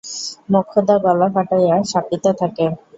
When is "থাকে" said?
2.39-2.65